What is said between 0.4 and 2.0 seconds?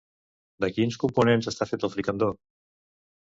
De quins components està fet el